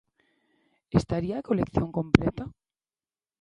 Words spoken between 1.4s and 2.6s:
colección completa?